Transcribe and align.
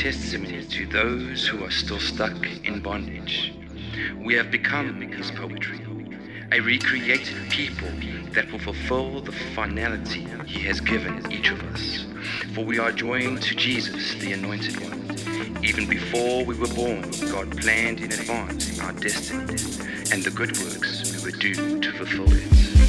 testimony 0.00 0.64
to 0.64 0.86
those 0.86 1.46
who 1.46 1.62
are 1.62 1.70
still 1.70 2.00
stuck 2.00 2.32
in 2.64 2.80
bondage. 2.80 3.52
We 4.24 4.34
have 4.34 4.50
become 4.50 5.00
his 5.00 5.30
poetry, 5.30 5.78
a 6.52 6.60
recreated 6.60 7.50
people 7.50 7.88
that 8.32 8.50
will 8.50 8.58
fulfill 8.58 9.20
the 9.20 9.32
finality 9.54 10.26
he 10.46 10.60
has 10.60 10.80
given 10.80 11.30
each 11.30 11.50
of 11.50 11.62
us. 11.74 12.06
For 12.54 12.64
we 12.64 12.78
are 12.78 12.92
joined 12.92 13.42
to 13.42 13.54
Jesus, 13.54 14.14
the 14.14 14.32
Anointed 14.32 14.80
One. 14.80 15.64
Even 15.64 15.86
before 15.86 16.44
we 16.46 16.58
were 16.58 16.74
born, 16.74 17.10
God 17.30 17.54
planned 17.60 18.00
in 18.00 18.12
advance 18.12 18.80
our 18.80 18.92
destiny 18.92 19.54
and 20.12 20.24
the 20.24 20.32
good 20.34 20.56
works 20.58 21.14
we 21.14 21.24
would 21.30 21.38
do 21.38 21.78
to 21.78 21.92
fulfill 21.92 22.32
it. 22.32 22.79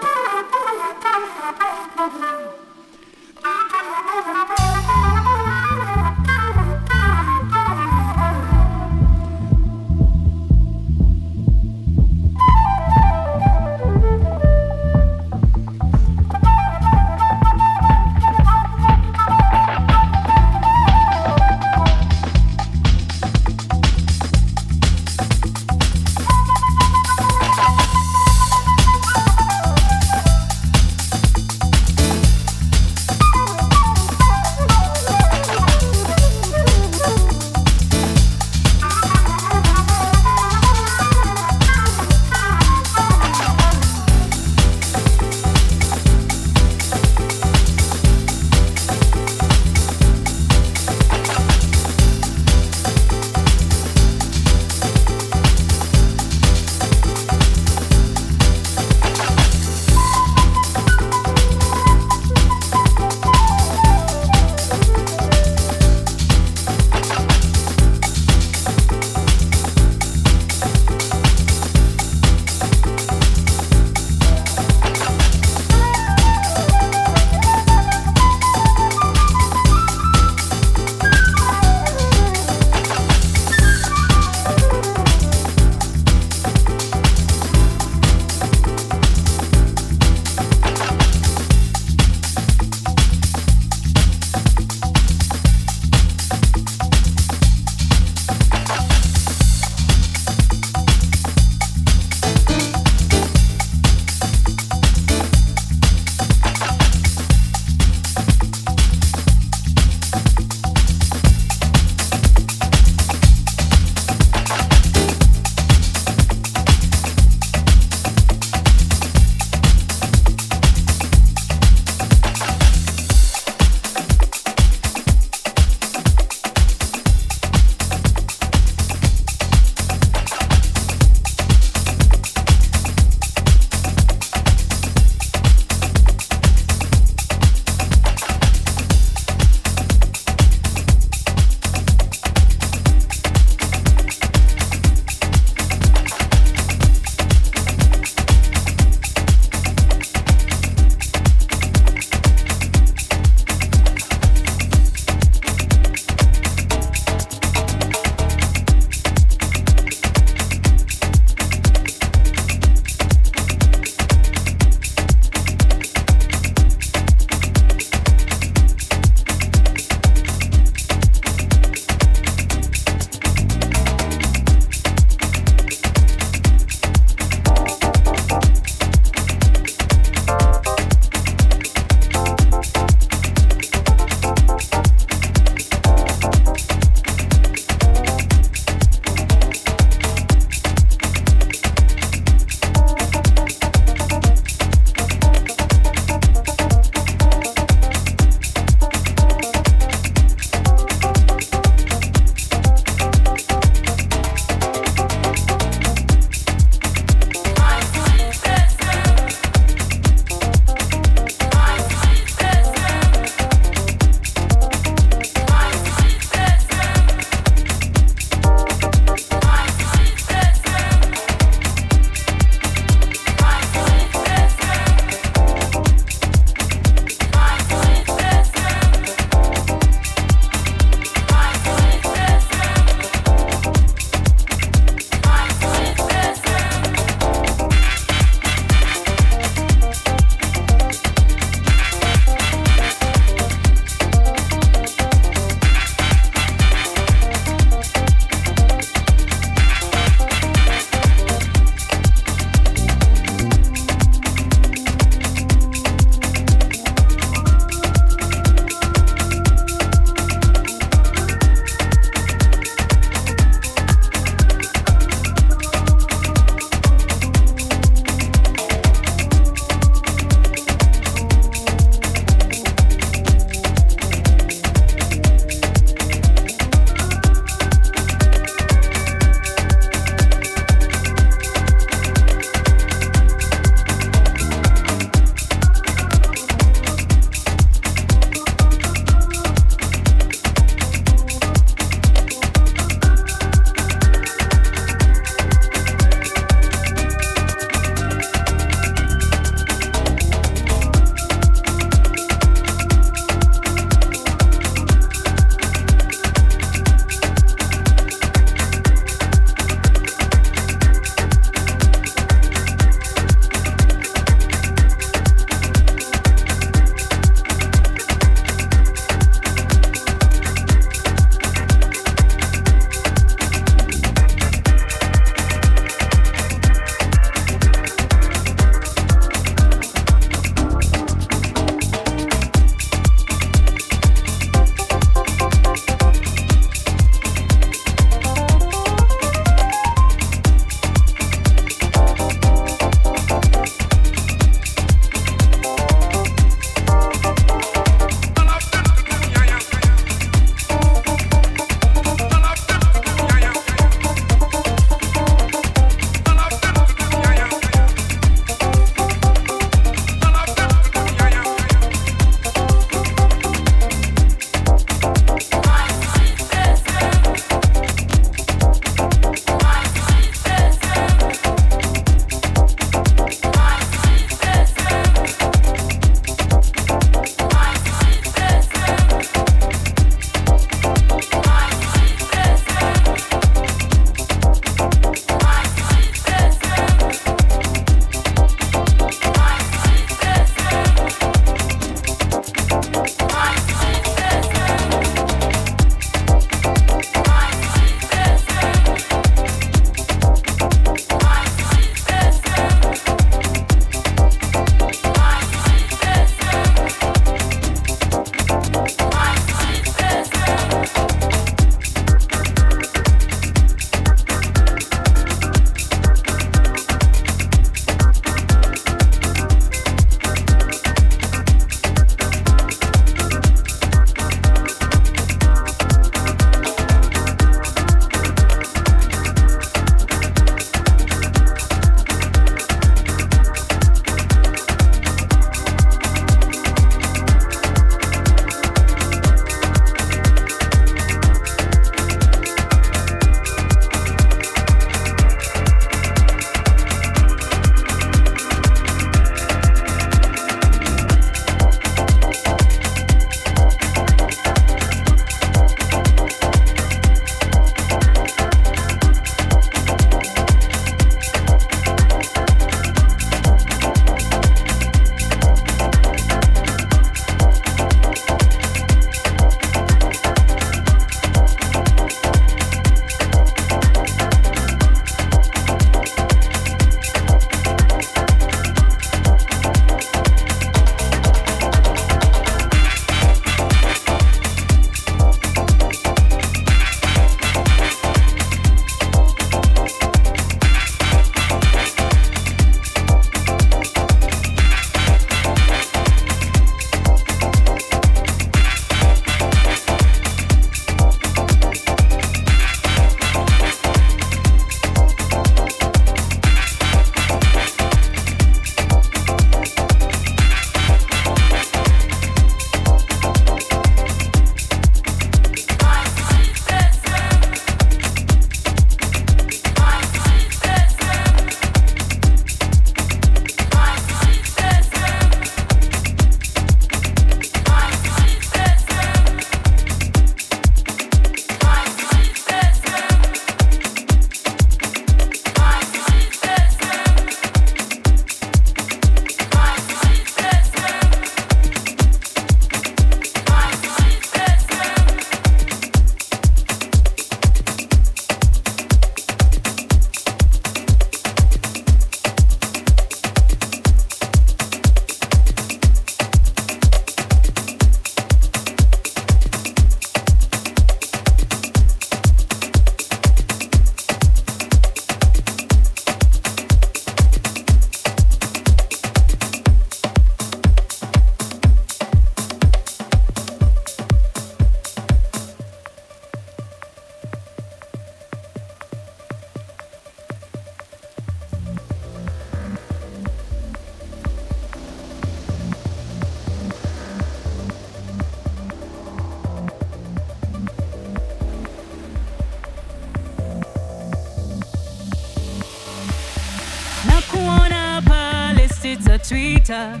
vita 599.62 600.00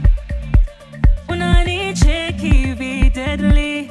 Una 1.30 1.62
niche 1.62 2.34
can 2.38 2.76
be 2.76 3.08
deadly. 3.08 3.90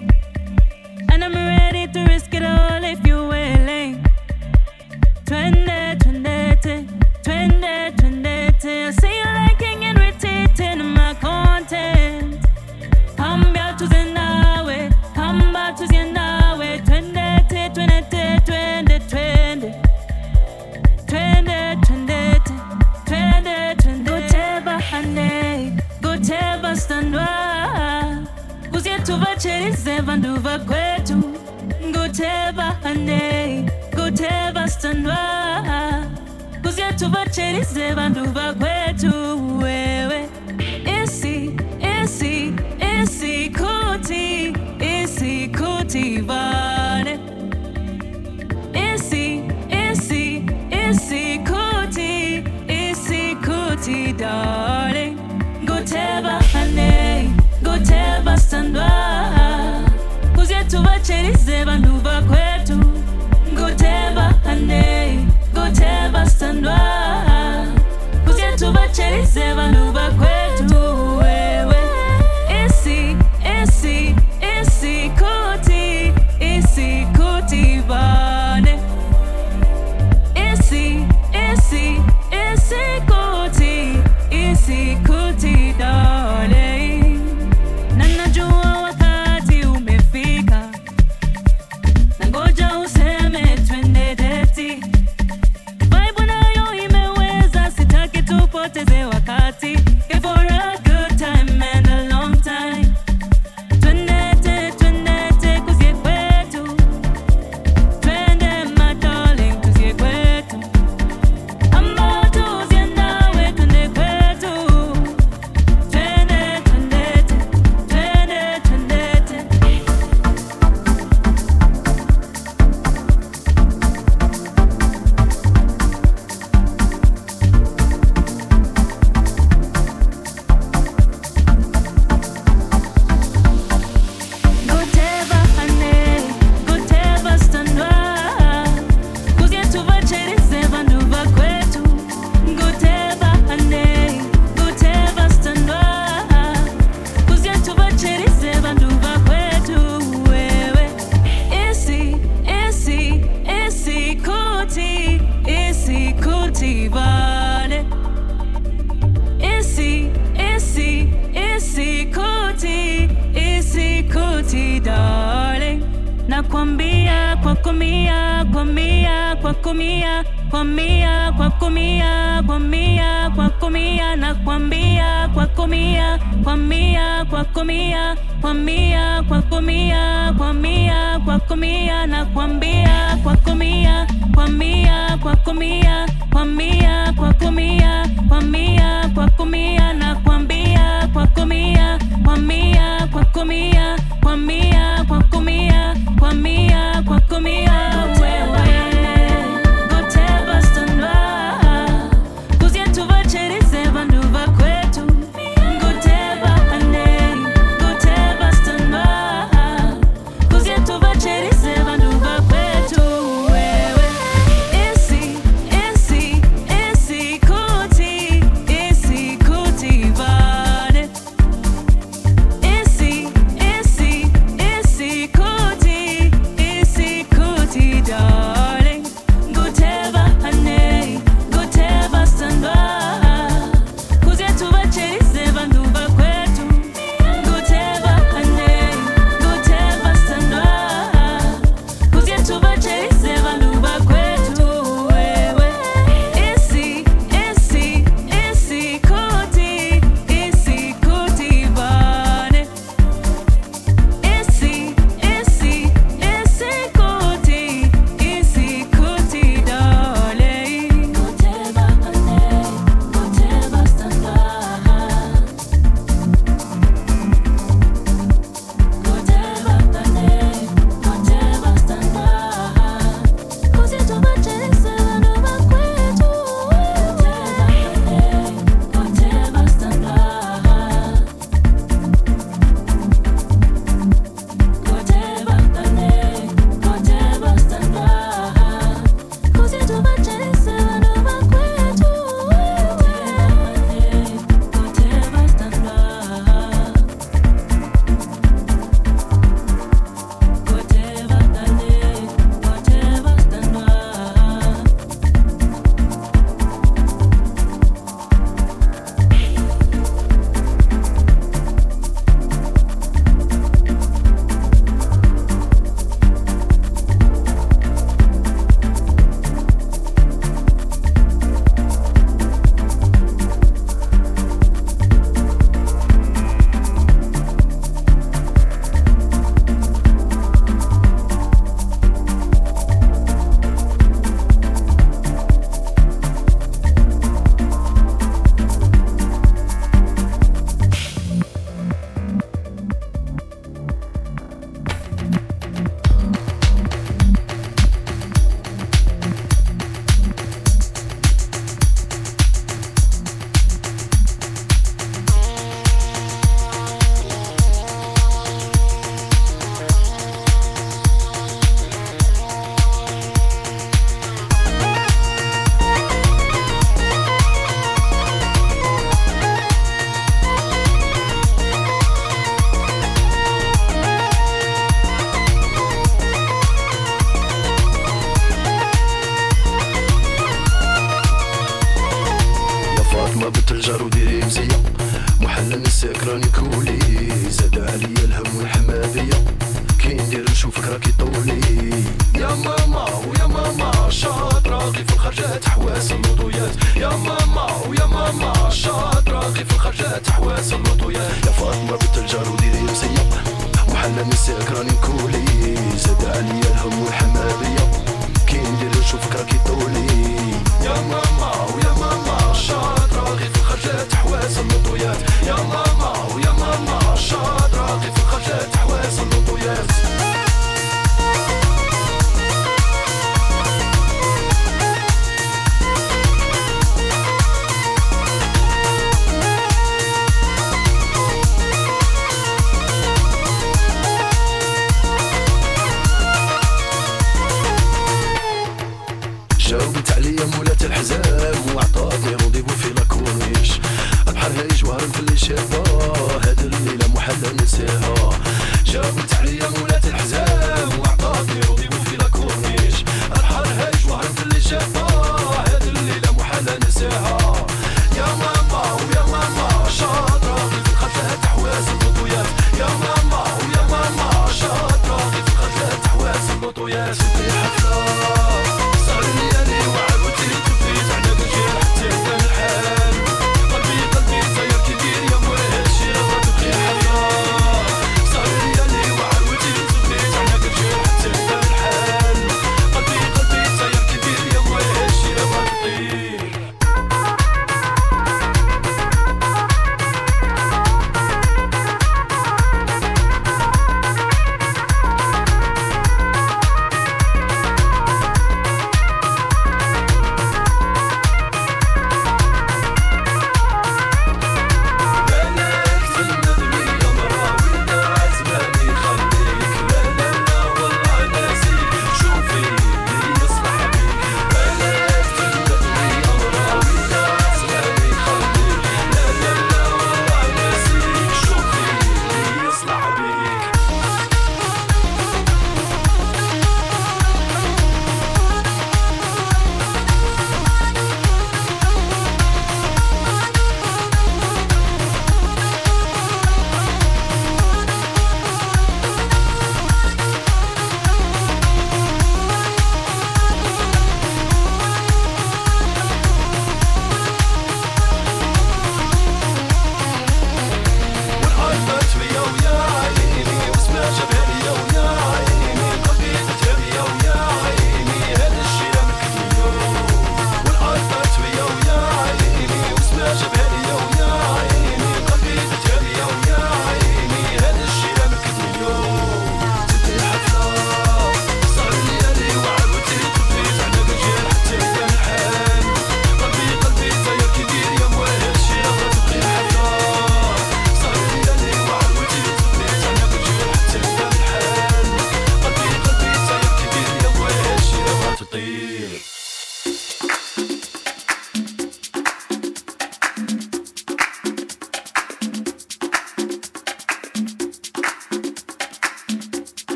And 1.09 1.23
I'm 1.23 1.33
ready 1.33 1.87
to 1.87 2.03
risk 2.05 2.33
it 2.33 2.43
all. 2.43 2.60